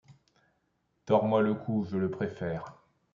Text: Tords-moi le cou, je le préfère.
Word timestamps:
Tords-moi 1.05 1.43
le 1.43 1.53
cou, 1.53 1.85
je 1.87 1.95
le 1.95 2.09
préfère. 2.09 2.73